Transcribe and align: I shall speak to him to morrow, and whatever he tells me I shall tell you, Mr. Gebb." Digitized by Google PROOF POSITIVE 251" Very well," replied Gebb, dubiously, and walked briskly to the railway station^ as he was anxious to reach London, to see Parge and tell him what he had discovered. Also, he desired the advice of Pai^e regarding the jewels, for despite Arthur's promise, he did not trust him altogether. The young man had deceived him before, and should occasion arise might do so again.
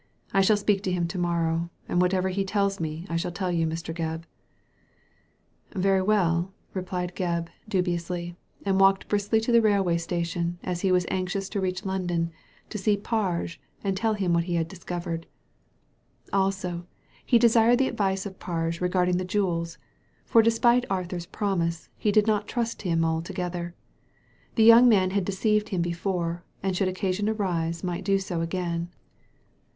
I 0.33 0.41
shall 0.41 0.57
speak 0.57 0.81
to 0.81 0.91
him 0.91 1.07
to 1.09 1.19
morrow, 1.19 1.69
and 1.87 2.01
whatever 2.01 2.29
he 2.29 2.43
tells 2.43 2.79
me 2.79 3.05
I 3.07 3.17
shall 3.17 3.31
tell 3.31 3.51
you, 3.51 3.67
Mr. 3.67 3.93
Gebb." 3.93 4.23
Digitized 4.23 5.69
by 5.69 5.69
Google 5.69 5.69
PROOF 5.69 5.75
POSITIVE 5.75 5.83
251" 5.83 5.83
Very 5.83 6.01
well," 6.01 6.53
replied 6.73 7.15
Gebb, 7.15 7.47
dubiously, 7.69 8.35
and 8.65 8.79
walked 8.79 9.07
briskly 9.07 9.39
to 9.41 9.51
the 9.51 9.61
railway 9.61 9.97
station^ 9.97 10.55
as 10.63 10.81
he 10.81 10.91
was 10.91 11.05
anxious 11.11 11.47
to 11.49 11.61
reach 11.61 11.85
London, 11.85 12.31
to 12.69 12.79
see 12.79 12.97
Parge 12.97 13.59
and 13.83 13.95
tell 13.95 14.15
him 14.15 14.33
what 14.33 14.45
he 14.45 14.55
had 14.55 14.67
discovered. 14.67 15.27
Also, 16.33 16.87
he 17.23 17.37
desired 17.37 17.77
the 17.77 17.87
advice 17.87 18.25
of 18.25 18.39
Pai^e 18.39 18.81
regarding 18.81 19.17
the 19.17 19.23
jewels, 19.23 19.77
for 20.25 20.41
despite 20.41 20.83
Arthur's 20.89 21.27
promise, 21.27 21.89
he 21.95 22.11
did 22.11 22.25
not 22.25 22.47
trust 22.47 22.81
him 22.81 23.05
altogether. 23.05 23.75
The 24.55 24.63
young 24.63 24.89
man 24.89 25.11
had 25.11 25.23
deceived 25.25 25.69
him 25.69 25.83
before, 25.83 26.43
and 26.63 26.75
should 26.75 26.87
occasion 26.87 27.29
arise 27.29 27.83
might 27.83 28.03
do 28.03 28.17
so 28.17 28.41
again. 28.41 28.89